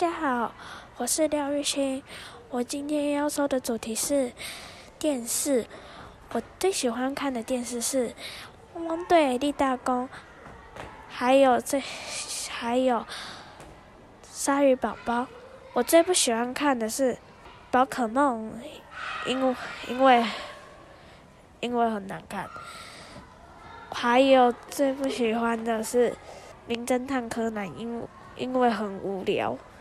[0.00, 0.54] 大家好，
[0.96, 2.02] 我是廖玉清。
[2.48, 4.32] 我今天要说的主题是
[4.98, 5.66] 电视。
[6.32, 8.08] 我最喜欢看的电视是
[8.72, 10.08] 《汪汪队立大功》，
[11.06, 11.82] 还有最
[12.48, 13.00] 还有
[14.22, 15.20] 《鲨鱼宝宝》。
[15.74, 17.12] 我最不喜欢看的是
[17.70, 18.58] 《宝可梦》，
[19.28, 19.56] 因为
[19.86, 20.24] 因为
[21.60, 22.48] 因为很难看。
[23.90, 26.12] 还有最不喜欢的是
[26.64, 29.58] 《名侦探柯南》，因因为很无聊。